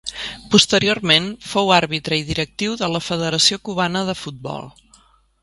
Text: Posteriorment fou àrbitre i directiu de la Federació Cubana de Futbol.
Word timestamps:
Posteriorment 0.53 1.27
fou 1.49 1.69
àrbitre 1.75 2.17
i 2.21 2.25
directiu 2.31 2.79
de 2.81 2.91
la 2.95 3.03
Federació 3.09 3.61
Cubana 3.69 4.05
de 4.11 4.19
Futbol. 4.25 4.69